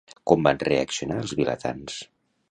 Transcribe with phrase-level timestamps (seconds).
[0.29, 1.99] Com van reaccionar els vilatans?